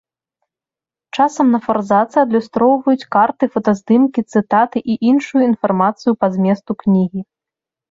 [1.17, 7.21] Часам на форзацы адлюстроўваюць карты, фотаздымкі, цытаты і іншую інфармацыю па зместу кнігі.